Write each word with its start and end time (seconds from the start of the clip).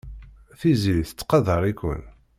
Tiziri 0.59 1.03
tettqadar-iken. 1.09 2.01